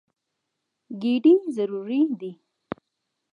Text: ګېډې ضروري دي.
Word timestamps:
ګېډې 1.01 1.33
ضروري 1.55 2.01
دي. 2.19 2.31